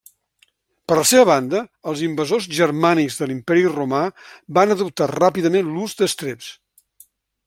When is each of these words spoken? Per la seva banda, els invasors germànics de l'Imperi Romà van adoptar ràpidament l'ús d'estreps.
Per 0.91 0.95
la 0.99 1.03
seva 1.09 1.25
banda, 1.29 1.59
els 1.91 2.01
invasors 2.07 2.47
germànics 2.59 3.19
de 3.19 3.27
l'Imperi 3.31 3.65
Romà 3.75 3.99
van 4.59 4.77
adoptar 4.77 5.09
ràpidament 5.13 5.71
l'ús 5.77 5.95
d'estreps. 6.01 6.49